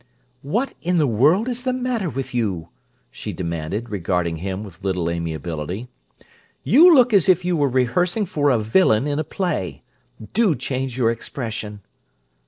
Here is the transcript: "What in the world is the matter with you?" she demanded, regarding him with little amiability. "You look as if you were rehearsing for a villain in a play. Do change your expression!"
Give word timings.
"What 0.41 0.73
in 0.81 0.95
the 0.97 1.05
world 1.05 1.47
is 1.47 1.61
the 1.61 1.71
matter 1.73 2.09
with 2.09 2.33
you?" 2.33 2.69
she 3.11 3.31
demanded, 3.33 3.91
regarding 3.91 4.37
him 4.37 4.63
with 4.63 4.83
little 4.83 5.11
amiability. 5.11 5.89
"You 6.63 6.91
look 6.91 7.13
as 7.13 7.29
if 7.29 7.45
you 7.45 7.55
were 7.55 7.69
rehearsing 7.69 8.25
for 8.25 8.49
a 8.49 8.57
villain 8.57 9.05
in 9.05 9.19
a 9.19 9.23
play. 9.23 9.83
Do 10.33 10.55
change 10.55 10.97
your 10.97 11.11
expression!" 11.11 11.81